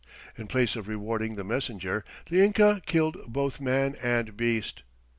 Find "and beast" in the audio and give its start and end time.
4.01-4.81